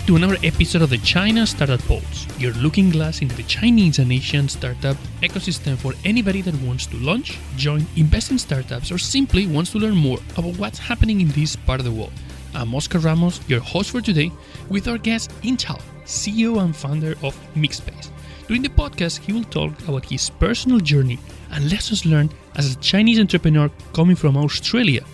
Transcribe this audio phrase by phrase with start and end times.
[0.00, 3.98] back to another episode of the China Startup Pulse, your looking glass into the Chinese
[3.98, 8.98] and Asian startup ecosystem for anybody that wants to launch, join, invest in startups, or
[8.98, 12.12] simply wants to learn more about what's happening in this part of the world.
[12.54, 14.32] I'm Oscar Ramos, your host for today,
[14.70, 18.10] with our guest Intao, CEO and founder of Mixspace.
[18.46, 21.18] During the podcast, he will talk about his personal journey
[21.50, 25.04] and lessons learned as a Chinese entrepreneur coming from Australia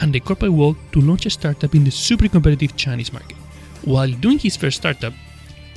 [0.00, 3.36] and the corporate world to launch a startup in the super competitive Chinese market.
[3.86, 5.12] While doing his first startup,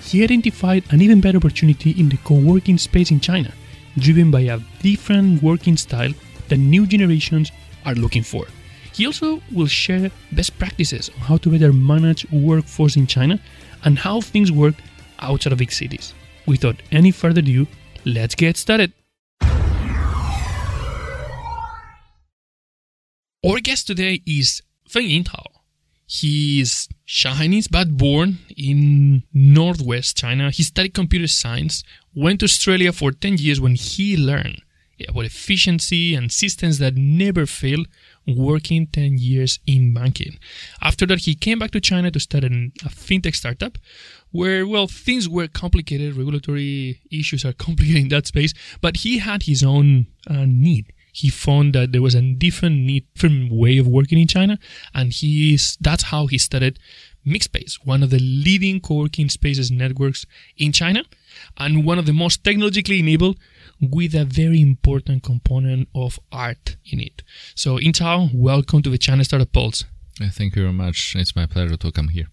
[0.02, 3.54] he identified an even better opportunity in the co working space in China,
[4.00, 6.12] driven by a different working style
[6.48, 7.52] that new generations
[7.86, 8.48] are looking for.
[8.94, 13.40] He also will share best practices on how to better manage workforce in China
[13.84, 14.74] and how things work
[15.20, 16.16] outside of big cities.
[16.48, 17.68] Without any further ado,
[18.06, 18.92] let's get started.
[23.46, 25.59] Our guest today is Feng Yintao.
[26.12, 30.50] He is Chinese but born in northwest China.
[30.50, 31.84] He studied computer science,
[32.16, 34.64] went to Australia for 10 years when he learned
[35.08, 37.86] about efficiency and systems that never fail
[38.26, 40.40] working 10 years in banking.
[40.82, 43.78] After that, he came back to China to start an, a fintech startup
[44.32, 46.18] where, well, things were complicated.
[46.18, 51.30] Regulatory issues are complicated in that space, but he had his own uh, need he
[51.30, 54.60] found that there was a different need, different way of working in China,
[54.94, 56.80] and he's that's how he started
[57.26, 60.26] Mixspace, one of the leading co-working spaces networks
[60.58, 61.04] in China,
[61.58, 63.38] and one of the most technologically enabled
[63.82, 67.22] with a very important component of art in it.
[67.56, 69.84] So, Intao, welcome to the China Startup Pulse.
[70.22, 71.16] Uh, thank you very much.
[71.16, 72.28] It's my pleasure to come here.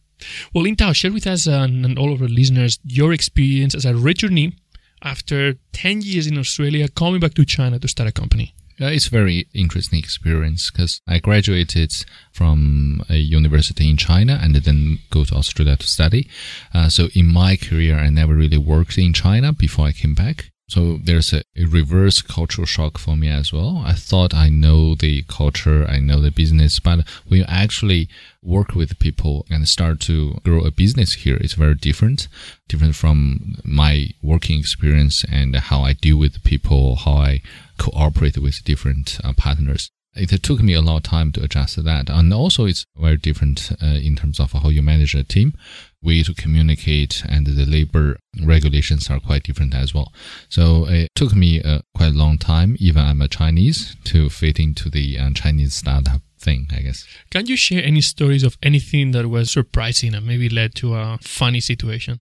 [0.55, 3.85] Well, Intao, share with us uh, and, and all of our listeners your experience as
[3.85, 4.55] a returnee
[5.03, 8.55] after 10 years in Australia, coming back to China to start a company.
[8.81, 11.93] Uh, it's very interesting experience because I graduated
[12.31, 16.29] from a university in China and then go to Australia to study.
[16.75, 20.51] Uh, so in my career, I never really worked in China before I came back.
[20.69, 23.83] So there's a, a, reverse cultural shock for me as well.
[23.87, 28.09] I thought I know the culture, I know the business, but when you actually
[28.43, 32.27] work with people and start to grow a business here, it's very different,
[32.67, 37.43] different from my working experience and how I deal with people, how I
[37.79, 39.91] cooperate with different uh, partners.
[40.17, 42.09] It took me a lot of time to adjust that.
[42.09, 45.55] And also it's very different uh, in terms of how you manage a team,
[46.03, 50.13] way to communicate and the labor regulations are quite different as well.
[50.49, 54.59] So it took me uh, quite a long time, even I'm a Chinese, to fit
[54.59, 57.07] into the uh, Chinese startup thing, I guess.
[57.31, 61.19] Can you share any stories of anything that was surprising and maybe led to a
[61.21, 62.21] funny situation?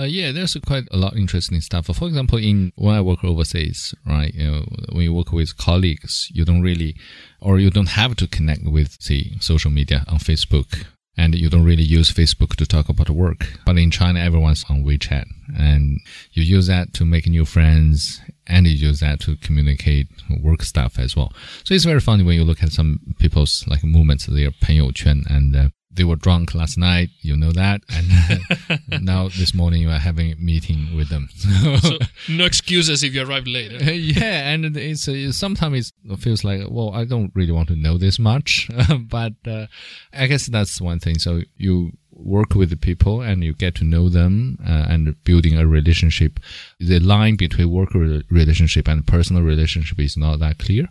[0.00, 1.84] Uh, yeah, there's quite a lot interesting stuff.
[1.94, 6.30] For example, in when I work overseas, right, you know, when you work with colleagues,
[6.32, 6.96] you don't really,
[7.42, 10.86] or you don't have to connect with the social media on Facebook,
[11.18, 13.58] and you don't really use Facebook to talk about work.
[13.66, 15.26] But in China, everyone's on WeChat,
[15.58, 16.00] and
[16.32, 20.08] you use that to make new friends, and you use that to communicate
[20.42, 21.34] work stuff as well.
[21.64, 25.54] So it's very funny when you look at some people's like moments, their 朋友圈, and
[25.54, 27.10] uh, they were drunk last night.
[27.20, 31.28] You know that, and now this morning you are having a meeting with them.
[31.80, 33.72] so no excuses if you arrive late.
[33.82, 37.98] yeah, and it's uh, sometimes it feels like well, I don't really want to know
[37.98, 38.70] this much,
[39.00, 39.66] but uh,
[40.12, 41.18] I guess that's one thing.
[41.18, 45.58] So you work with the people and you get to know them uh, and building
[45.58, 46.38] a relationship.
[46.78, 50.88] The line between work relationship and personal relationship is not that clear.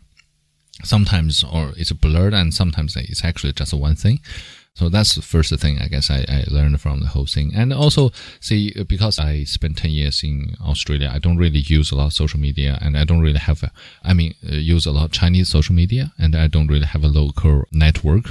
[0.84, 4.20] Sometimes, or it's blurred, and sometimes it's actually just one thing.
[4.76, 7.52] So that's the first thing I guess I, I learned from the whole thing.
[7.54, 11.96] And also, see, because I spent 10 years in Australia, I don't really use a
[11.96, 13.72] lot of social media and I don't really have, a,
[14.04, 17.04] I mean, uh, use a lot of Chinese social media and I don't really have
[17.04, 18.26] a local network.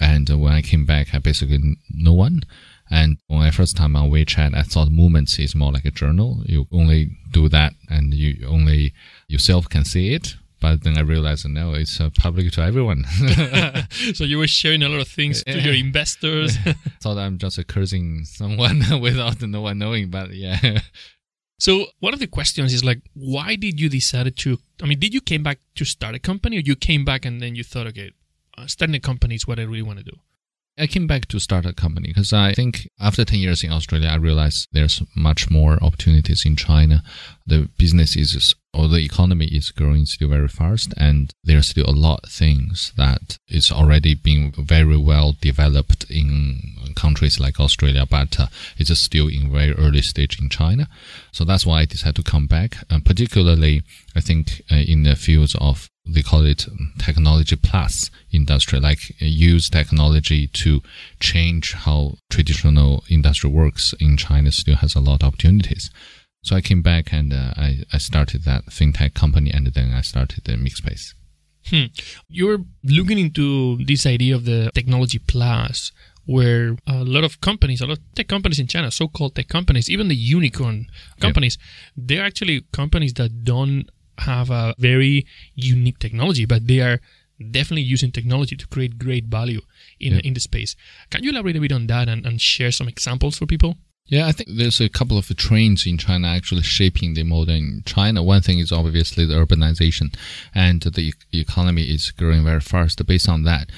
[0.00, 1.58] And when I came back, I basically
[1.90, 2.42] no one.
[2.90, 6.42] And when I first time on WeChat, I thought Moments is more like a journal.
[6.44, 8.94] You only do that and you only
[9.26, 10.36] yourself can see it.
[10.60, 13.04] But then I realized, no, it's uh, public to everyone.
[14.14, 16.56] so you were sharing a lot of things to your investors.
[17.00, 20.80] Thought I'm just cursing someone without no one knowing, but yeah.
[21.58, 24.58] So one of the questions is like, why did you decide to?
[24.82, 27.40] I mean, did you came back to start a company, or you came back and
[27.40, 28.12] then you thought, okay,
[28.56, 30.16] uh, starting a company is what I really want to do?
[30.78, 34.08] I came back to start a company because I think after 10 years in Australia,
[34.08, 37.02] I realized there's much more opportunities in China.
[37.48, 41.90] The business is or the economy is growing still very fast and there's still a
[41.90, 46.60] lot of things that is already being very well developed in
[46.94, 48.46] countries like Australia, but uh,
[48.76, 50.86] it's still in very early stage in China.
[51.32, 53.82] So that's why I decided to come back, and particularly
[54.14, 56.66] I think uh, in the fields of they call it
[56.98, 60.80] technology plus industry, like uh, use technology to
[61.20, 65.90] change how traditional industry works in China still has a lot of opportunities.
[66.48, 70.00] So I came back and uh, I, I started that fintech company and then I
[70.00, 71.12] started the MixSpace.
[71.66, 71.92] Hmm.
[72.26, 75.92] You're looking into this idea of the technology plus,
[76.24, 79.90] where a lot of companies, a lot of tech companies in China, so-called tech companies,
[79.90, 80.86] even the unicorn
[81.20, 82.06] companies, yep.
[82.08, 86.98] they're actually companies that don't have a very unique technology, but they are
[87.50, 89.60] definitely using technology to create great value
[90.00, 90.20] in, yeah.
[90.24, 90.76] in the space.
[91.10, 93.76] Can you elaborate a bit on that and, and share some examples for people?
[94.08, 98.22] Yeah, I think there's a couple of trends in China actually shaping the modern China.
[98.22, 100.14] One thing is obviously the urbanization,
[100.54, 103.04] and the economy is growing very fast.
[103.04, 103.68] Based on that,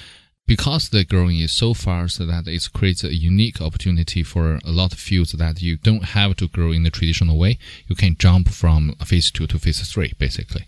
[0.47, 4.93] because the growing is so fast that it creates a unique opportunity for a lot
[4.93, 7.59] of fields that you don't have to grow in the traditional way.
[7.89, 10.67] You can jump from phase two to phase three, basically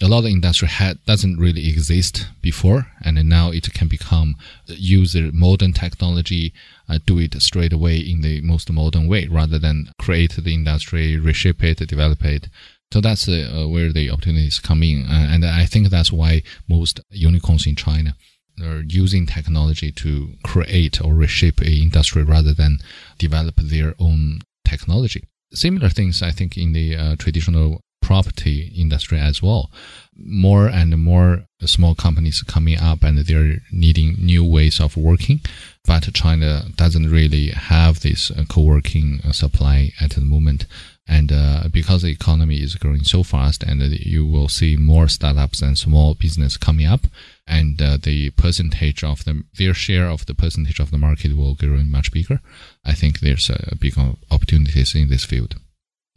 [0.00, 4.34] a lot of industry had doesn't really exist before, and now it can become
[4.66, 6.52] use modern technology,
[6.88, 11.16] uh, do it straight away in the most modern way, rather than create the industry,
[11.16, 12.48] reshape it, develop it.
[12.92, 17.00] So that's uh, where the opportunities come in, uh, and I think that's why most
[17.10, 18.14] unicorns in China
[18.62, 22.78] are using technology to create or reshape a industry rather than
[23.18, 25.24] develop their own technology.
[25.54, 29.70] Similar things, I think, in the uh, traditional property industry as well.
[30.14, 35.40] More and more small companies coming up and they're needing new ways of working.
[35.84, 40.66] But China doesn't really have this uh, co-working uh, supply at the moment.
[41.08, 45.60] And uh, because the economy is growing so fast, and you will see more startups
[45.60, 47.00] and small business coming up,
[47.46, 51.56] and uh, the percentage of them, their share of the percentage of the market will
[51.56, 52.40] grow much bigger.
[52.84, 53.94] I think there's a big
[54.30, 55.56] opportunities in this field.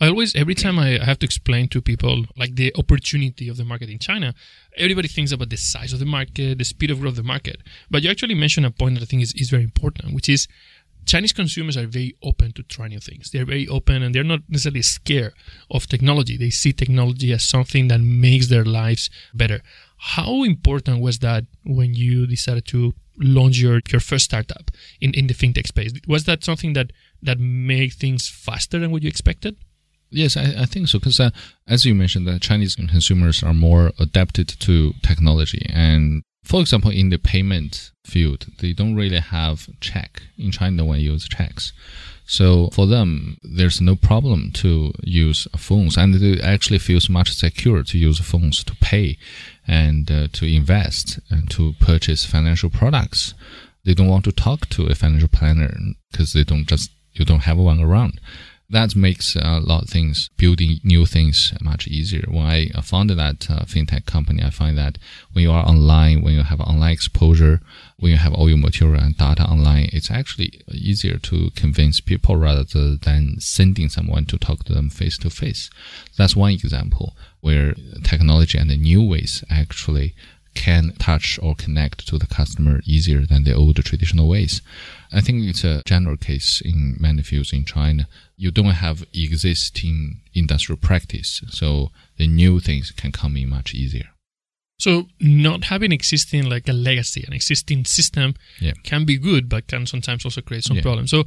[0.01, 3.63] I always, every time I have to explain to people like the opportunity of the
[3.63, 4.33] market in China,
[4.77, 7.61] everybody thinks about the size of the market, the speed of growth of the market.
[7.89, 10.49] But you actually mentioned a point that I think is, is very important, which is
[11.05, 13.31] Chinese consumers are very open to try new things.
[13.31, 15.33] They're very open and they're not necessarily scared
[15.71, 16.35] of technology.
[16.35, 19.61] They see technology as something that makes their lives better.
[19.97, 25.27] How important was that when you decided to launch your, your first startup in, in
[25.27, 25.93] the fintech space?
[26.05, 26.91] Was that something that,
[27.21, 29.55] that made things faster than what you expected?
[30.09, 30.99] Yes, I, I think so.
[30.99, 31.31] Because uh,
[31.67, 35.65] as you mentioned, the Chinese consumers are more adapted to technology.
[35.73, 40.21] And for example, in the payment field, they don't really have check.
[40.37, 41.73] In China, when you use checks.
[42.27, 47.83] So for them, there's no problem to use phones, and it actually feels much secure
[47.83, 49.17] to use phones to pay
[49.67, 53.35] and uh, to invest and to purchase financial products.
[53.83, 55.71] They don't want to talk to a financial planner
[56.11, 58.19] because they don't just you don't have one around
[58.69, 62.25] that makes a lot of things, building new things much easier.
[62.27, 64.97] When I founded that uh, fintech company, I find that
[65.33, 67.61] when you are online, when you have online exposure,
[67.99, 72.37] when you have all your material and data online, it's actually easier to convince people
[72.37, 75.69] rather than sending someone to talk to them face to face.
[76.17, 80.15] That's one example where technology and the new ways actually
[80.55, 84.61] can touch or connect to the customer easier than the old traditional ways.
[85.11, 88.07] I think it's a general case in many fields in China.
[88.37, 94.09] You don't have existing industrial practice, so the new things can come in much easier.
[94.77, 98.73] So not having existing like a legacy, an existing system yeah.
[98.83, 100.81] can be good, but can sometimes also create some yeah.
[100.81, 101.11] problems.
[101.11, 101.23] So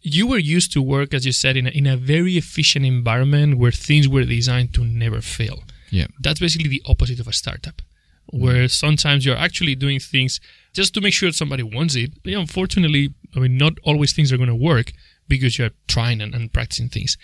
[0.00, 3.58] you were used to work, as you said, in a, in a very efficient environment
[3.58, 5.64] where things were designed to never fail.
[5.90, 6.06] Yeah.
[6.20, 7.82] That's basically the opposite of a startup
[8.30, 10.40] where sometimes you're actually doing things
[10.72, 12.22] just to make sure somebody wants it.
[12.22, 14.92] But unfortunately, I mean, not always things are going to work
[15.28, 17.18] because you're trying and, and, practicing things.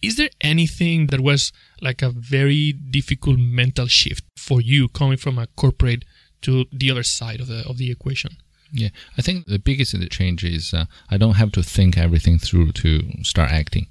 [0.00, 1.52] Is there anything that was
[1.82, 6.04] like a very difficult mental shift for you coming from a corporate
[6.42, 8.36] to the other side of the of the equation?
[8.72, 8.88] Yeah,
[9.18, 13.02] I think the biggest change is uh, I don't have to think everything through to
[13.22, 13.88] start acting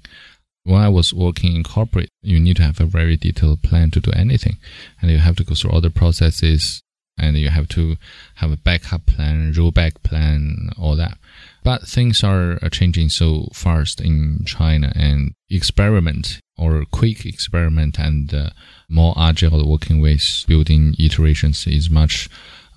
[0.64, 4.00] when I was working in corporate, you need to have a very detailed plan to
[4.00, 4.58] do anything.
[5.00, 6.82] And you have to go through all the processes
[7.18, 7.96] and you have to
[8.36, 11.18] have a backup plan, rollback plan, all that.
[11.62, 18.50] But things are changing so fast in China and experiment or quick experiment and uh,
[18.88, 22.28] more agile working ways, building iterations is much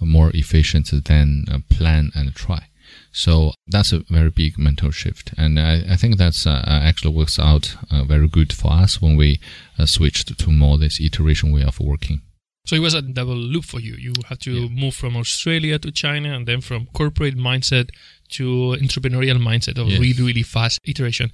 [0.01, 2.67] more efficient than plan and try.
[3.13, 5.33] So that's a very big mental shift.
[5.37, 9.15] And I, I think that's uh, actually works out uh, very good for us when
[9.15, 9.39] we
[9.77, 12.23] uh, switched to more this iteration way of working.
[12.65, 13.95] So it was a double loop for you.
[13.95, 14.69] You had to yeah.
[14.69, 17.89] move from Australia to China and then from corporate mindset
[18.29, 19.99] to entrepreneurial mindset of yes.
[19.99, 21.31] really, really fast iteration.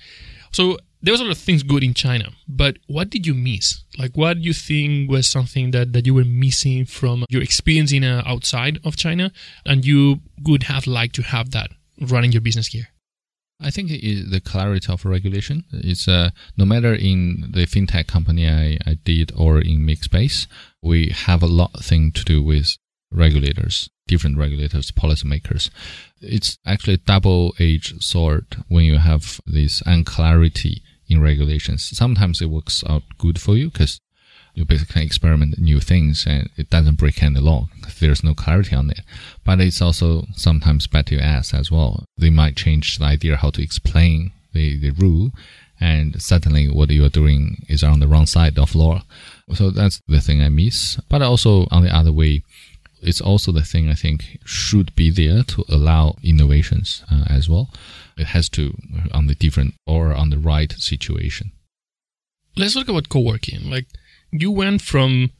[0.51, 3.83] So there was a lot of things good in China, but what did you miss?
[3.97, 7.93] Like, what do you think was something that, that you were missing from your experience
[7.93, 9.31] in uh, outside of China,
[9.65, 12.89] and you would have liked to have that running your business here?
[13.61, 15.65] I think the clarity of regulation.
[15.71, 20.47] is uh, no matter in the fintech company I, I did or in MixSpace,
[20.81, 22.77] we have a lot of thing to do with
[23.11, 25.69] regulators, different regulators, policymakers.
[26.21, 31.89] It's actually a double-edged sword when you have this unclarity in regulations.
[31.97, 33.99] Sometimes it works out good for you because
[34.53, 37.67] you basically experiment new things and it doesn't break any law.
[37.99, 39.01] There's no clarity on it.
[39.43, 42.05] But it's also sometimes bad to ask as well.
[42.17, 45.31] They might change the idea how to explain the, the rule
[45.79, 49.03] and suddenly what you're doing is on the wrong side of law.
[49.53, 50.99] So that's the thing I miss.
[51.09, 52.43] But also on the other way,
[53.01, 57.69] it's also the thing I think should be there to allow innovations uh, as well.
[58.19, 61.51] It has to uh, on the different or on the right situation.
[62.57, 63.69] Let's talk about co-working.
[63.69, 63.87] Like
[64.31, 65.31] you went from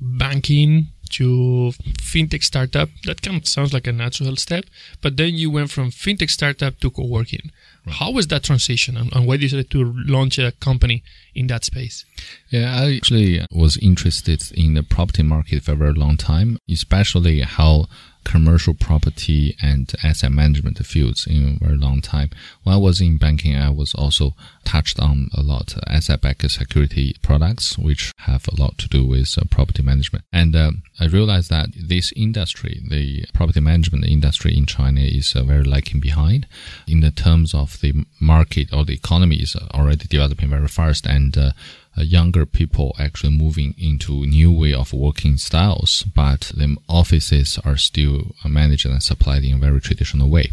[0.00, 2.88] banking to fintech startup.
[3.04, 4.64] That kind of sounds like a natural step,
[5.00, 7.50] but then you went from fintech startup to co-working.
[7.86, 11.02] How was that transition, and, and why did you decide to launch a company
[11.34, 12.04] in that space?
[12.50, 17.40] Yeah, I actually was interested in the property market for a very long time, especially
[17.40, 17.86] how
[18.28, 22.28] commercial property and asset management fields in a very long time.
[22.62, 27.78] When I was in banking, I was also touched on a lot asset-backed security products,
[27.78, 30.24] which have a lot to do with uh, property management.
[30.30, 35.42] And uh, I realized that this industry, the property management industry in China, is uh,
[35.44, 36.46] very lagging behind
[36.86, 41.38] in the terms of the market or the economy is already developing very fast and
[41.38, 41.52] uh,
[42.04, 48.32] younger people actually moving into new way of working styles, but the offices are still
[48.44, 50.50] managed and supplied in a very traditional way.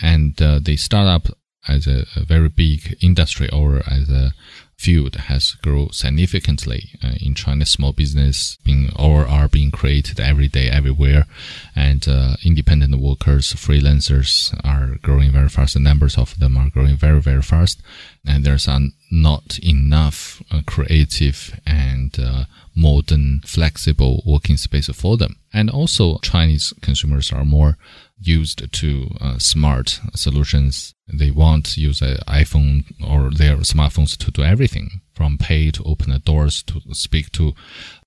[0.00, 1.28] And uh, the startup
[1.66, 4.32] as a, a, very big industry or as a
[4.76, 7.66] field has grown significantly uh, in China.
[7.66, 11.26] Small business being or are being created every day, everywhere,
[11.74, 15.74] and uh, independent workers, freelancers are growing very fast.
[15.74, 17.82] The numbers of them are growing very, very fast,
[18.26, 22.44] and there's an, not enough uh, creative and uh,
[22.76, 25.36] modern, flexible working space for them.
[25.52, 27.76] And also, Chinese consumers are more
[28.20, 30.94] used to uh, smart solutions.
[31.12, 35.82] They want to use an iPhone or their smartphones to do everything from pay to
[35.84, 37.54] open the doors to speak to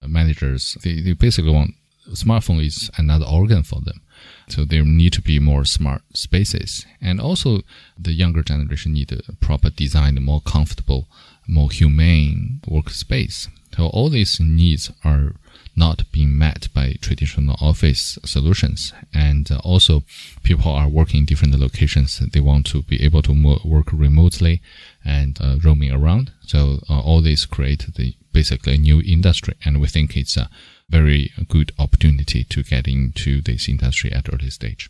[0.06, 0.78] managers.
[0.84, 1.72] They, they basically want
[2.10, 4.02] smartphone is another organ for them.
[4.48, 6.86] So there need to be more smart spaces.
[7.02, 7.62] And also
[7.98, 11.08] the younger generation need a proper design, more comfortable,
[11.48, 13.48] more humane workspace.
[13.76, 15.34] So all these needs are
[15.76, 18.94] not being met by traditional office solutions.
[19.14, 20.04] And uh, also,
[20.44, 22.20] people are working in different locations.
[22.20, 24.62] They want to be able to work remotely
[25.06, 26.32] and uh, roaming around.
[26.46, 30.50] So uh, all this create the basically a new industry, and we think it's a
[30.92, 34.90] very good opportunity to get into this industry at early stage.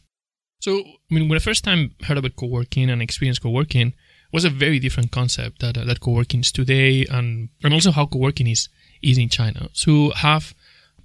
[0.60, 3.93] So, I mean, when I first time heard about co-working and experienced co-working,
[4.31, 8.05] was a very different concept that uh, that co-working is today, and and also how
[8.05, 8.70] co-working is
[9.01, 9.70] is in China.
[9.74, 10.53] So have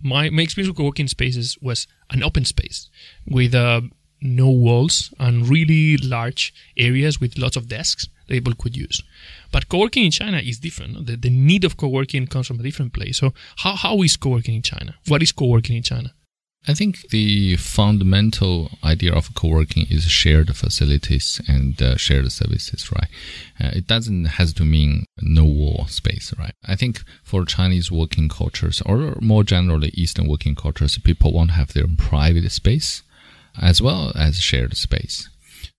[0.03, 2.89] my, my experience with co-working spaces was an open space
[3.27, 3.81] with uh,
[4.21, 9.03] no walls and really large areas with lots of desks people could use.
[9.53, 11.07] But co-working in China is different.
[11.07, 13.19] The, the need of co-working comes from a different place.
[13.19, 14.95] So how, how is co-working in China?
[15.09, 16.13] What is co-working in China?
[16.69, 23.09] I think the fundamental idea of co-working is shared facilities and uh, shared services, right?
[23.61, 26.55] Uh, it doesn't has to mean no wall space, right?
[26.67, 31.57] I think for Chinese working cultures or more generally Eastern working cultures, people want to
[31.57, 33.03] have their own private space
[33.63, 35.29] as well as shared space.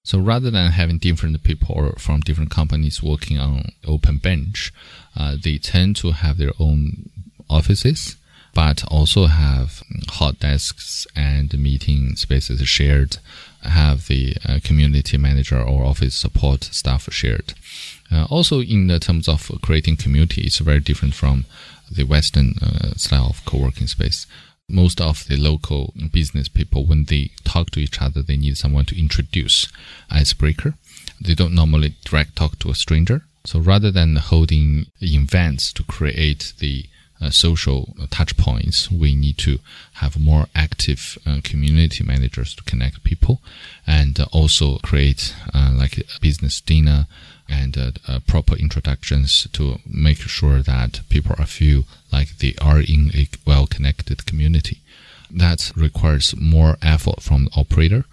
[0.08, 4.72] So rather than having different people from different companies working on open bench,
[5.18, 7.10] uh, they tend to have their own
[7.50, 8.16] offices
[8.54, 13.18] but also have hot desks and meeting spaces shared,
[13.64, 17.54] have the uh, community manager or office support staff shared.
[18.10, 21.44] Uh, also, in the terms of creating community, it's very different from
[21.92, 24.26] the Western uh, style of co-working space.
[24.70, 28.84] Most of the local business people, when they talk to each other, they need someone
[28.86, 29.68] to introduce
[30.10, 30.74] icebreaker.
[31.22, 33.22] They don't normally direct talk to a stranger.
[33.46, 36.86] So rather than holding events to create the
[37.22, 39.60] uh, social touch points, we need to
[39.96, 43.40] have more active uh, community managers to connect people
[43.88, 47.08] and uh, also create uh, like a business dinner
[47.50, 52.80] and uh, uh, proper introductions to make sure that people are feel like they are
[52.80, 54.80] in a well connected community.
[55.32, 58.06] That requires more effort from the operator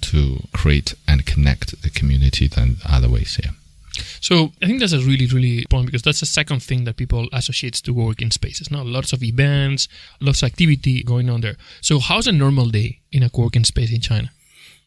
[0.00, 3.38] to create and connect the community than other ways.
[3.42, 3.50] Yeah.
[4.20, 7.28] So I think that's a really, really important because that's the second thing that people
[7.32, 8.70] associate to working spaces.
[8.70, 9.88] Now, lots of events,
[10.20, 11.56] lots of activity going on there.
[11.80, 14.30] So how's a normal day in a working space in China?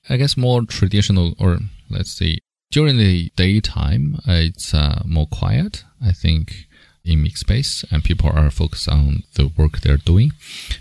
[0.09, 2.39] I guess more traditional, or let's say
[2.71, 5.83] during the daytime, it's uh, more quiet.
[6.01, 6.67] I think
[7.07, 10.33] in MixSpace and people are focused on the work they're doing.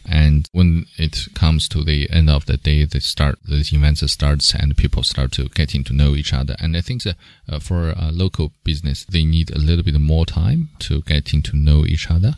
[0.05, 4.53] And when it comes to the end of the day, they start, the events starts
[4.55, 6.57] and people start to getting to know each other.
[6.59, 7.17] And I think that
[7.49, 11.57] uh, for a local business, they need a little bit more time to getting to
[11.57, 12.35] know each other.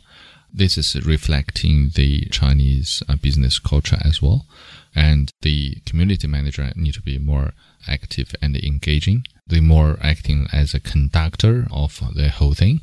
[0.52, 4.46] This is reflecting the Chinese uh, business culture as well.
[4.94, 7.52] And the community manager need to be more
[7.86, 9.24] active and engaging.
[9.48, 12.80] They more acting as a conductor of the whole thing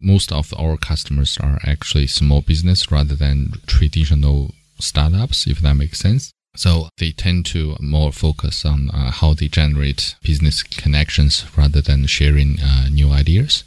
[0.00, 5.98] most of our customers are actually small business rather than traditional startups, if that makes
[5.98, 6.32] sense.
[6.56, 12.06] So they tend to more focus on uh, how they generate business connections rather than
[12.06, 13.64] sharing uh, new ideas.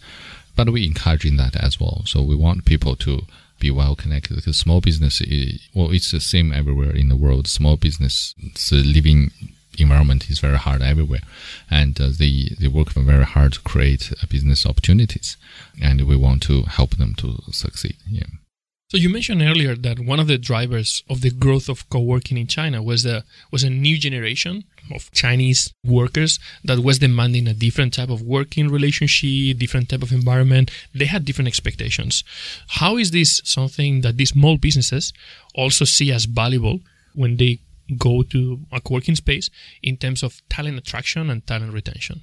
[0.55, 2.03] But we encouraging that as well.
[2.05, 3.21] So we want people to
[3.59, 7.47] be well connected because small business, is, well, it's the same everywhere in the world.
[7.47, 8.33] Small business,
[8.71, 9.31] living
[9.77, 11.21] environment is very hard everywhere,
[11.69, 15.37] and uh, they they work very hard to create uh, business opportunities,
[15.81, 17.97] and we want to help them to succeed.
[18.07, 18.27] Yeah.
[18.91, 22.47] So you mentioned earlier that one of the drivers of the growth of co-working in
[22.47, 27.93] China was the was a new generation of Chinese workers that was demanding a different
[27.93, 30.71] type of working relationship, different type of environment.
[30.93, 32.25] They had different expectations.
[32.67, 35.13] How is this something that these small businesses
[35.55, 36.81] also see as valuable
[37.13, 37.59] when they
[37.97, 39.49] go to a working space
[39.81, 42.21] in terms of talent attraction and talent retention.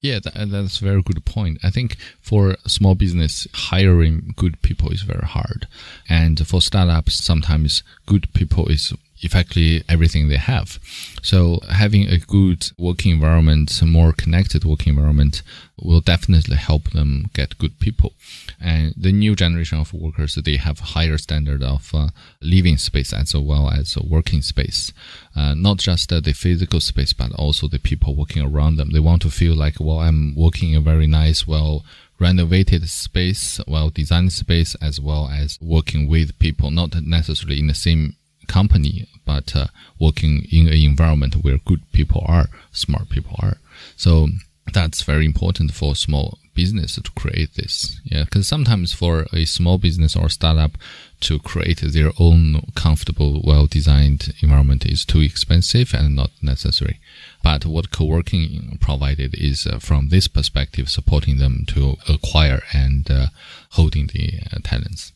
[0.00, 1.58] Yeah, that, that's a very good point.
[1.62, 5.68] I think for small business, hiring good people is very hard.
[6.08, 8.92] And for startups, sometimes good people is
[9.22, 10.78] effectively everything they have.
[11.22, 15.42] So having a good working environment, a more connected working environment
[15.80, 18.12] will definitely help them get good people.
[18.60, 22.08] And the new generation of workers, they have higher standard of uh,
[22.40, 24.92] living space as well as working space.
[25.34, 28.90] Uh, not just uh, the physical space, but also the people working around them.
[28.90, 31.84] They want to feel like, well, I'm working in a very nice, well,
[32.20, 37.74] renovated space, well designed space, as well as working with people, not necessarily in the
[37.74, 38.14] same
[38.48, 39.66] company, but uh,
[39.98, 43.56] working in an environment where good people are, smart people are.
[43.96, 44.28] So
[44.72, 48.00] that's very important for small business to create this.
[48.04, 50.72] Yeah, because sometimes for a small business or startup
[51.20, 57.00] to create their own comfortable, well-designed environment is too expensive and not necessary.
[57.42, 63.26] But what co-working provided is uh, from this perspective, supporting them to acquire and uh,
[63.70, 65.12] holding the uh, talents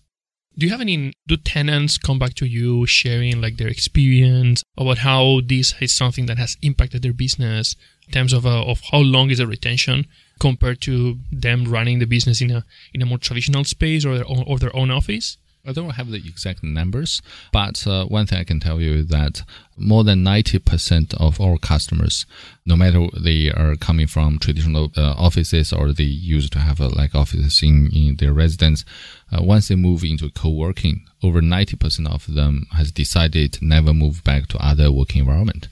[0.59, 4.99] do you have any do tenants come back to you sharing like their experience about
[4.99, 8.99] how this is something that has impacted their business in terms of uh, of how
[8.99, 10.07] long is the retention
[10.39, 14.29] compared to them running the business in a in a more traditional space or their
[14.29, 17.21] own, or their own office I don't have the exact numbers,
[17.53, 19.43] but uh, one thing I can tell you is that
[19.77, 22.25] more than 90% of our customers,
[22.65, 26.89] no matter they are coming from traditional uh, offices or they used to have uh,
[26.89, 28.85] like offices in, in their residence,
[29.33, 34.47] uh, once they move into co-working, over 90% of them has decided never move back
[34.47, 35.69] to other working environment.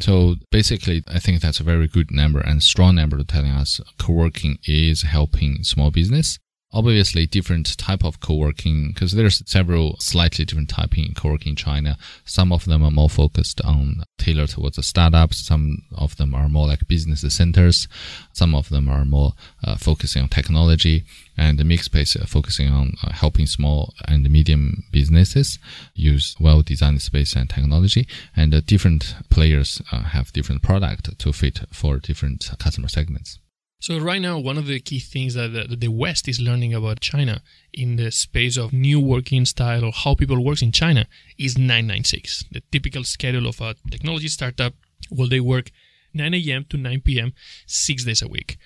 [0.00, 4.58] So basically, I think that's a very good number and strong number telling us co-working
[4.64, 6.38] is helping small business
[6.74, 11.96] obviously different type of co-working because there's several slightly different type in co-working in China.
[12.24, 15.46] Some of them are more focused on tailored towards the startups.
[15.46, 17.88] Some of them are more like business centers.
[18.32, 19.32] Some of them are more
[19.62, 21.04] uh, focusing on technology
[21.36, 25.58] and the MixSpace uh, focusing on uh, helping small and medium businesses
[25.94, 28.06] use well-designed space and technology.
[28.36, 33.38] And uh, different players uh, have different product to fit for different customer segments.
[33.80, 37.42] So right now, one of the key things that the, West is learning about China
[37.72, 41.06] in the space of new working style or how people work in China
[41.38, 44.72] is 996, the typical schedule of a technology startup.
[45.10, 45.70] Will they work
[46.14, 46.64] 9 a.m.
[46.70, 47.34] to 9 p.m.
[47.66, 48.56] six days a week?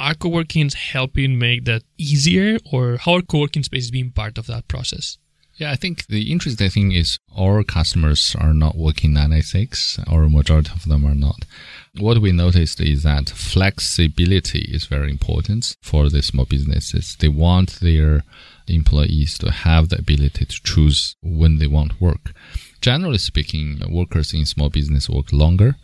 [0.00, 4.66] Are co-workings helping make that easier, or how are co-working spaces being part of that
[4.66, 5.18] process?
[5.62, 10.72] Yeah, I think the interesting thing is our customers are not working 996, or majority
[10.74, 11.44] of them are not
[11.98, 17.16] what we noticed is that flexibility is very important for the small businesses.
[17.20, 18.24] They want their
[18.66, 22.32] employees to have the ability to choose when they want to work.
[22.80, 25.76] Generally speaking, workers in small business work longer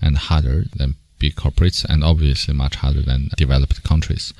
[0.00, 4.32] and harder than big corporates and obviously much harder than developed countries.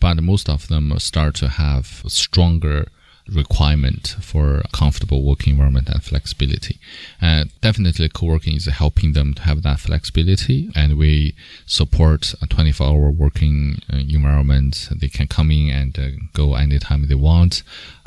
[0.00, 2.86] But most of them start to have stronger
[3.32, 6.78] requirement for comfortable working environment and flexibility.
[7.22, 11.34] Uh, definitely co-working is helping them to have that flexibility and we
[11.66, 14.88] support a 24 hour working uh, environment.
[14.94, 17.62] They can come in and uh, go anytime they want.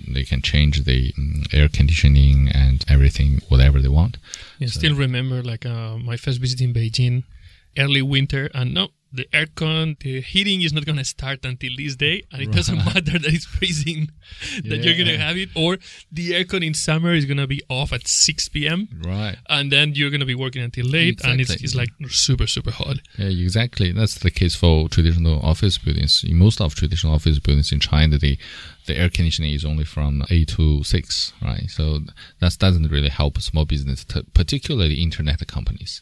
[0.07, 4.17] They can change the um, air conditioning and everything, whatever they want.
[4.59, 7.23] Yeah, so, still remember like uh, my first visit in Beijing,
[7.77, 11.95] early winter and no, the aircon, the heating is not going to start until this
[11.95, 12.55] day, and it right.
[12.55, 14.09] doesn't matter that it's freezing,
[14.63, 14.83] that yeah.
[14.83, 15.77] you're going to have it, or
[16.11, 18.87] the aircon in summer is going to be off at 6 p.m.
[19.03, 19.37] Right.
[19.49, 21.31] And then you're going to be working until late, exactly.
[21.31, 22.97] and it's, it's like super, super hot.
[23.17, 23.91] Yeah, exactly.
[23.91, 26.23] That's the case for traditional office buildings.
[26.27, 28.37] In most of traditional office buildings in China, the
[28.87, 31.69] the air conditioning is only from 8 to 6, right?
[31.69, 31.99] So
[32.39, 36.01] that doesn't really help small business, particularly internet companies.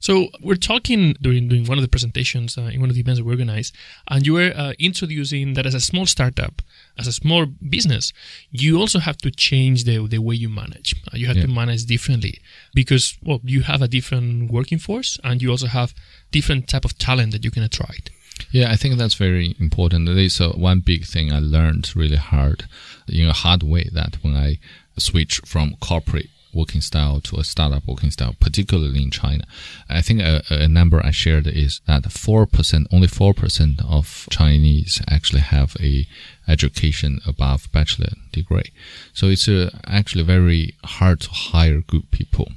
[0.00, 3.20] So we're talking during doing one of the presentations uh, in one of the events
[3.20, 3.74] we organized,
[4.08, 6.62] and you were uh, introducing that as a small startup,
[6.96, 8.12] as a small business,
[8.50, 10.94] you also have to change the the way you manage.
[11.06, 11.46] Uh, you have yeah.
[11.46, 12.40] to manage differently
[12.74, 15.94] because well, you have a different working force, and you also have
[16.30, 18.10] different type of talent that you can attract.
[18.52, 20.06] Yeah, I think that's very important.
[20.06, 22.66] That is uh, one big thing I learned really hard,
[23.08, 23.90] in a hard way.
[23.92, 24.58] That when I
[24.96, 29.44] switch from corporate working style to a startup working style, particularly in China.
[29.88, 35.40] I think a, a number I shared is that 4%, only 4% of Chinese actually
[35.40, 36.06] have a
[36.46, 38.72] education above bachelor degree.
[39.12, 39.48] So it's
[39.86, 42.48] actually very hard to hire good people.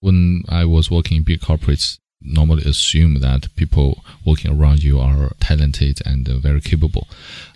[0.00, 5.32] When I was working in big corporates, normally assume that people working around you are
[5.40, 7.06] talented and uh, very capable.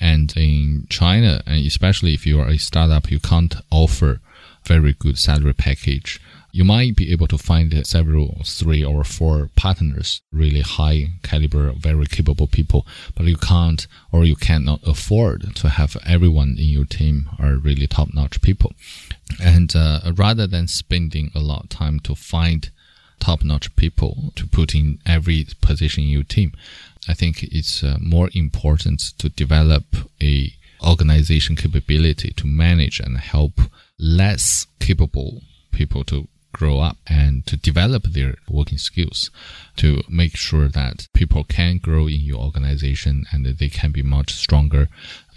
[0.01, 4.21] And in China, and especially if you are a startup, you can't offer
[4.65, 6.21] very good salary package,
[6.53, 12.07] you might be able to find several, three or four partners, really high caliber, very
[12.07, 17.31] capable people, but you can't or you cannot afford to have everyone in your team
[17.39, 18.73] are really top notch people.
[19.41, 22.71] And uh, rather than spending a lot of time to find
[23.21, 26.53] top notch people to put in every position in your team,
[27.09, 29.85] I think it's uh, more important to develop
[30.21, 33.61] a organization capability to manage and help
[34.01, 39.31] less capable people to grow up and to develop their working skills
[39.77, 44.33] to make sure that people can grow in your organization and they can be much
[44.33, 44.89] stronger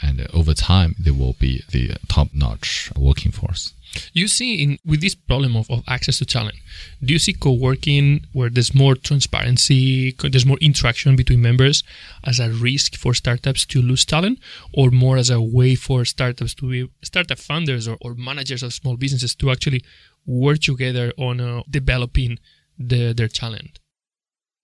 [0.01, 3.73] and over time they will be the top notch working force.
[4.13, 6.57] You see in with this problem of, of access to talent
[7.03, 11.83] do you see co-working where there's more transparency there's more interaction between members
[12.23, 14.39] as a risk for startups to lose talent
[14.73, 18.73] or more as a way for startups to be startup founders or, or managers of
[18.73, 19.83] small businesses to actually
[20.25, 22.39] work together on uh, developing
[22.77, 23.79] the, their talent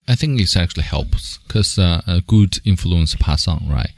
[0.08, 3.92] I think it actually helps because uh, a good influence pass on, right?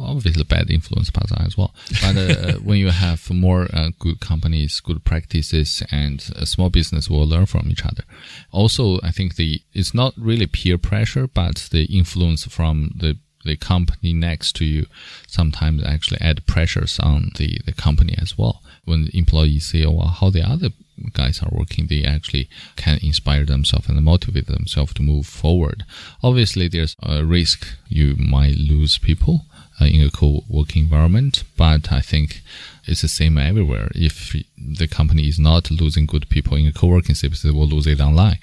[0.00, 1.74] obviously bad influence pass on as well.
[2.00, 7.10] But uh, when you have more uh, good companies, good practices, and a small business
[7.10, 8.04] will learn from each other.
[8.52, 13.56] Also, I think the it's not really peer pressure, but the influence from the the
[13.56, 14.86] company next to you
[15.26, 18.62] sometimes actually add pressures on the, the company as well.
[18.84, 20.70] When employees see, oh, well, how the other
[21.12, 25.84] guys are working, they actually can inspire themselves and motivate themselves to move forward.
[26.22, 29.42] Obviously, there's a risk you might lose people
[29.80, 31.44] uh, in a co-working environment.
[31.56, 32.42] But I think
[32.84, 33.90] it's the same everywhere.
[33.94, 37.86] If the company is not losing good people in a co-working space, they will lose
[37.86, 38.38] it online.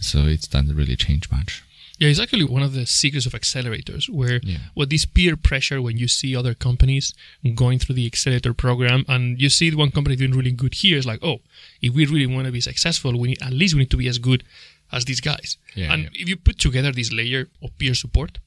[0.00, 1.62] So it doesn't really change much.
[1.98, 4.58] Yeah, it's actually one of the secrets of accelerators, where yeah.
[4.74, 7.12] what this peer pressure when you see other companies
[7.54, 11.06] going through the accelerator program, and you see one company doing really good here, is
[11.06, 11.40] like, oh,
[11.82, 14.08] if we really want to be successful, we need, at least we need to be
[14.08, 14.44] as good
[14.92, 15.56] as these guys.
[15.74, 16.10] Yeah, and yeah.
[16.14, 18.38] if you put together this layer of peer support,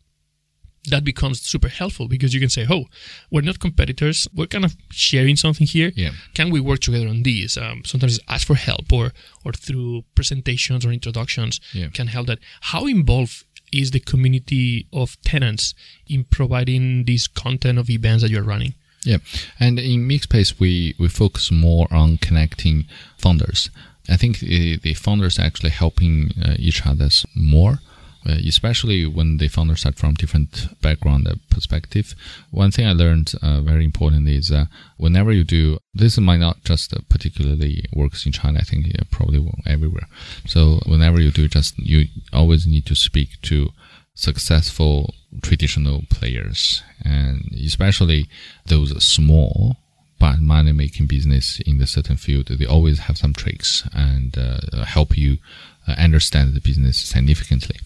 [0.89, 2.85] that becomes super helpful because you can say, "Oh,
[3.29, 4.27] we're not competitors.
[4.33, 5.91] We're kind of sharing something here.
[5.95, 6.11] Yeah.
[6.33, 9.11] Can we work together on these?" Um, sometimes ask for help or
[9.45, 11.89] or through presentations or introductions yeah.
[11.89, 12.27] can help.
[12.27, 15.73] That how involved is the community of tenants
[16.07, 18.73] in providing this content of events that you're running?
[19.03, 19.17] Yeah,
[19.59, 22.85] and in MixSpace we we focus more on connecting
[23.17, 23.69] founders.
[24.09, 27.79] I think the, the founders actually helping uh, each other more
[28.27, 32.15] uh, especially when the founders start from different background perspective.
[32.51, 34.65] One thing I learned uh, very important is uh,
[34.97, 38.59] whenever you do this might not just particularly works in China.
[38.59, 40.07] I think it probably everywhere.
[40.45, 43.69] So whenever you do, just you always need to speak to
[44.13, 48.27] successful traditional players and especially
[48.65, 49.77] those small
[50.19, 54.85] but money making business in the certain field, they always have some tricks and uh,
[54.85, 55.37] help you
[55.80, 57.77] uh, understand the business significantly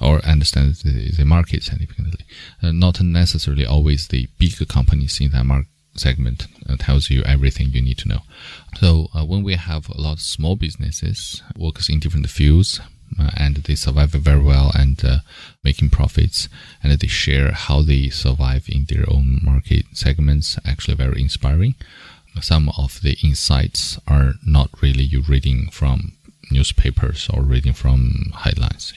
[0.00, 2.24] or understand the, the market significantly.
[2.62, 7.68] Uh, not necessarily always the big companies in that market segment uh, tells you everything
[7.68, 8.20] you need to know.
[8.78, 12.80] So uh, when we have a lot of small businesses works in different fields,
[13.20, 15.18] uh, and they survive very well and uh,
[15.62, 16.48] making profits
[16.82, 21.74] and they share how they survive in their own market segments actually very inspiring
[22.40, 26.12] some of the insights are not really you reading from
[26.52, 28.92] newspapers or reading from headlines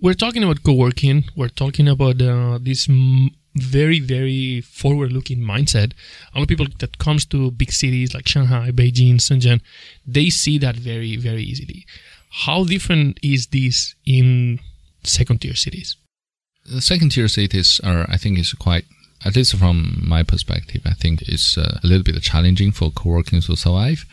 [0.00, 5.92] we're talking about co-working we're talking about uh, this m- very very forward looking mindset
[6.32, 9.60] a lot of people that comes to big cities like shanghai beijing shenzhen
[10.06, 11.86] they see that very very easily
[12.34, 14.58] how different is this in
[15.04, 15.96] second tier cities?
[16.66, 18.84] The second tier cities are, I think, is quite,
[19.24, 23.40] at least from my perspective, I think it's uh, a little bit challenging for co-working
[23.42, 24.04] to survive.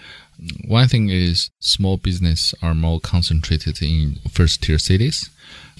[0.68, 5.30] One thing is small business are more concentrated in first tier cities.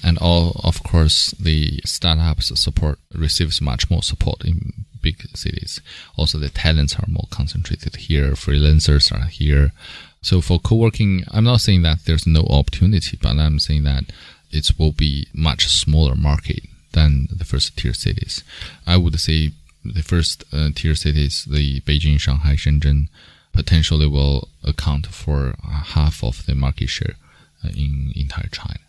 [0.04, 5.80] And all, of course, the startups support receives much more support in big cities.
[6.16, 8.32] Also, the talents are more concentrated here.
[8.32, 9.72] Freelancers are here.
[10.20, 14.04] So for co-working, I'm not saying that there's no opportunity, but I'm saying that
[14.50, 18.44] it will be much smaller market than the first tier cities.
[18.86, 19.50] I would say
[19.84, 23.08] the first uh, tier cities, the Beijing, Shanghai, Shenzhen,
[23.52, 25.54] potentially will account for
[25.94, 27.16] half of the market share
[27.64, 28.80] uh, in entire China.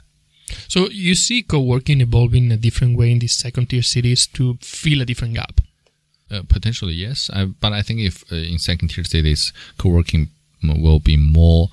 [0.67, 4.57] So you see co-working evolving in a different way in these second tier cities to
[4.61, 5.61] fill a different gap.
[6.31, 10.29] Uh, potentially yes, I, but I think if uh, in second tier cities co-working
[10.63, 11.69] will be more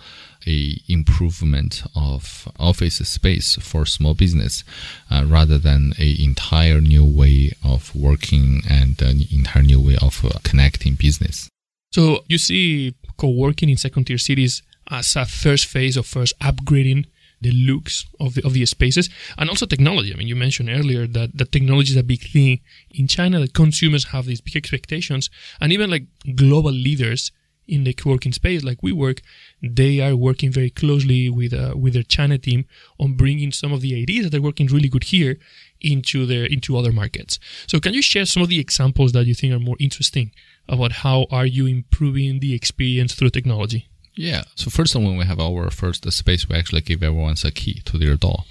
[0.47, 4.65] a improvement of office space for small business
[5.11, 10.25] uh, rather than a entire new way of working and an entire new way of
[10.25, 11.49] uh, connecting business.
[11.93, 17.07] So you see co-working in second tier cities as a first phase of first upgrading
[17.41, 20.13] the looks of the, of the spaces and also technology.
[20.13, 23.55] I mean, you mentioned earlier that, that technology is a big thing in China, that
[23.55, 26.05] consumers have these big expectations and even like
[26.37, 27.33] global leaders
[27.71, 29.21] in the co-working space like WeWork
[29.63, 32.65] they are working very closely with uh, with their china team
[32.99, 35.39] on bringing some of the ideas that are working really good here
[35.81, 39.35] into their into other markets so can you share some of the examples that you
[39.35, 40.33] think are more interesting
[40.71, 43.89] about how are you improving the experience through technology?
[44.15, 44.43] Yeah.
[44.55, 47.99] So first when we have our first space we actually give everyone a key to
[47.99, 48.45] their door.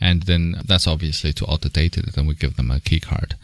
[0.00, 3.34] And then that's obviously too outdated then we give them a key card.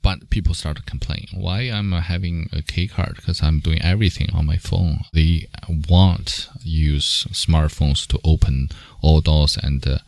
[0.00, 1.26] But people start to complain.
[1.34, 3.16] Why I'm having a key card?
[3.16, 5.00] Because I'm doing everything on my phone.
[5.12, 5.48] They
[5.88, 8.68] want use smartphones to open
[9.02, 9.98] all doors and uh,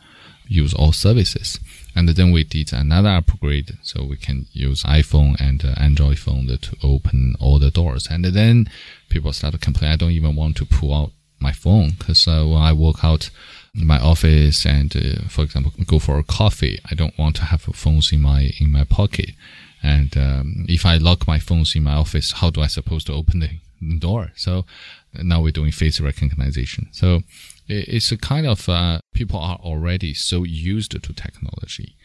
[0.47, 1.59] use all services.
[1.95, 6.47] And then we did another upgrade so we can use iPhone and uh, Android phone
[6.47, 8.07] to open all the doors.
[8.09, 8.69] And then
[9.09, 9.91] people start to complain.
[9.91, 13.29] I don't even want to pull out my phone because uh, when I walk out
[13.73, 17.61] my office and, uh, for example, go for a coffee, I don't want to have
[17.61, 19.31] phones in my in my pocket.
[19.83, 23.13] And um, if I lock my phones in my office, how do I supposed to
[23.13, 24.31] open the door?
[24.35, 24.65] So
[25.21, 26.89] now we're doing face recognition.
[26.91, 27.21] So
[27.71, 31.95] it's a kind of uh, people are already so used to technology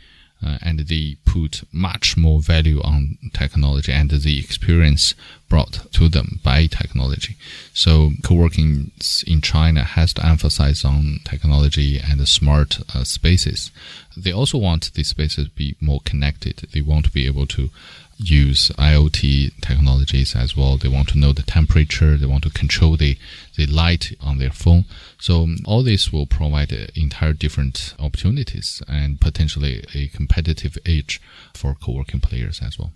[0.44, 5.14] uh, and they put much more value on technology and the experience
[5.48, 7.36] brought to them by technology.
[7.72, 8.90] So co-working
[9.26, 13.70] in China has to emphasize on technology and smart uh, spaces.
[14.16, 16.68] They also want these spaces to be more connected.
[16.72, 17.70] They want to be able to
[18.18, 20.76] use IoT technologies as well.
[20.76, 22.16] They want to know the temperature.
[22.16, 23.16] They want to control the,
[23.56, 24.86] the light on their phone.
[25.18, 31.20] So um, all this will provide entire different opportunities and potentially a competitive edge
[31.54, 32.92] for co-working players as well.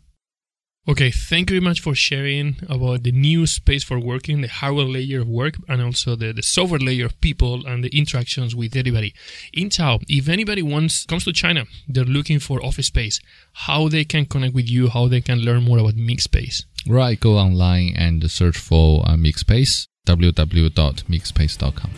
[0.89, 4.87] Okay, thank you very much for sharing about the new space for working, the hardware
[4.87, 8.75] layer of work, and also the, the software layer of people and the interactions with
[8.75, 9.13] everybody.
[9.53, 13.21] In Tao, if anybody wants comes to China, they're looking for office space,
[13.53, 16.65] how they can connect with you, how they can learn more about MixSpace.
[16.89, 21.91] Right, go online and search for uh, MixSpace, www.mixspace.com.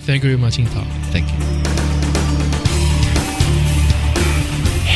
[0.00, 0.84] Thank you very much, In Tao.
[1.10, 1.85] Thank you.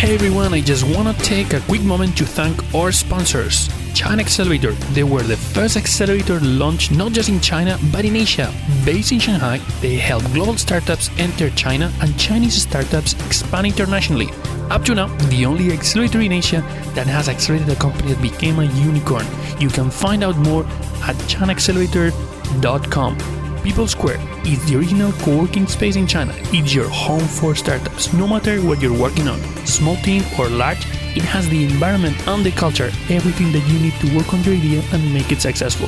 [0.00, 3.68] Hey everyone, I just want to take a quick moment to thank our sponsors.
[3.92, 4.72] China Accelerator.
[4.94, 8.50] They were the first accelerator launched not just in China but in Asia.
[8.86, 14.30] Based in Shanghai, they help global startups enter China and Chinese startups expand internationally.
[14.70, 16.62] Up to now, the only accelerator in Asia
[16.94, 19.26] that has accelerated a company that became a unicorn.
[19.58, 20.64] You can find out more
[21.04, 23.39] at chinaaccelerator.com.
[23.70, 26.34] People Square is the original co-working space in China.
[26.52, 30.84] It's your home for startups, no matter what you're working on, small team or large.
[31.14, 34.56] It has the environment and the culture, everything that you need to work on your
[34.56, 35.86] idea and make it successful.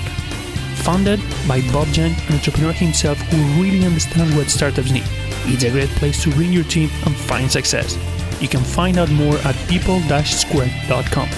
[0.84, 1.18] Founded
[1.48, 5.04] by Bob Jung, an entrepreneur himself who really understands what startups need.
[5.46, 7.98] It's a great place to bring your team and find success.
[8.40, 11.28] You can find out more at people-square.com.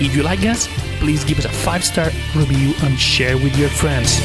[0.00, 0.68] If you like us,
[1.00, 4.20] please give us a 5-star review and share with your friends.